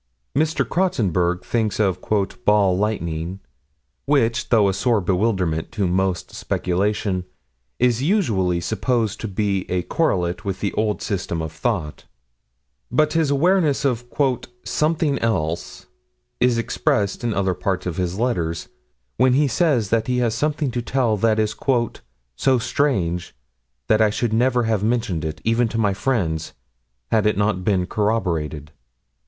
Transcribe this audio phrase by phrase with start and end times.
[0.35, 0.67] Mr.
[0.67, 2.01] Crotsenburg thinks of
[2.43, 3.39] "ball lightning,"
[4.07, 7.23] which, though a sore bewilderment to most speculation,
[7.77, 12.05] is usually supposed to be a correlate with the old system of thought:
[12.89, 14.03] but his awareness of
[14.65, 15.85] "something else"
[16.39, 18.69] is expressed in other parts of his letters,
[19.17, 21.55] when he says that he has something to tell that is
[22.35, 23.35] "so strange
[23.87, 26.53] that I should never have mentioned it, even to my friends,
[27.11, 28.71] had it not been corroborated...